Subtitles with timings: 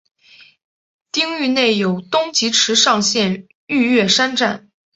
[1.11, 4.71] 町域内有东急池上线御岳山站。